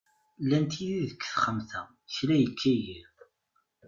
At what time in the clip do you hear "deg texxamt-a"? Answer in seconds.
1.09-1.81